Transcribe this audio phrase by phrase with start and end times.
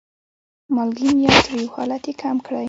[0.75, 2.59] مالګین یا تریو حالت یې کم کړي.